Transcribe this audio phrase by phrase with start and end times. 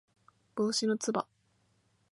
[0.55, 1.27] 帽子のつば